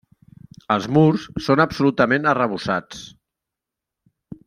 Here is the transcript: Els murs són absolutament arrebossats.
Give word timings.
Els 0.75 0.87
murs 0.95 1.27
són 1.49 1.61
absolutament 1.65 2.27
arrebossats. 2.35 3.07